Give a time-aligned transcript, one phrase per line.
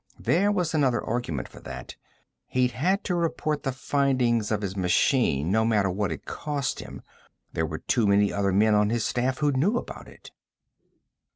[0.17, 1.95] There was another argument for that:
[2.47, 7.03] he'd had to report the findings of his machine no matter what it cost him;
[7.53, 10.31] there were too many other men on his staff who knew about it.